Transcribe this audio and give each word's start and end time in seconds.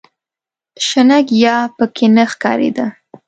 شنه 0.85 1.19
ګیاه 1.29 1.63
په 1.77 1.85
کې 1.95 2.07
نه 2.15 2.23
ښکارېده. 2.31 2.85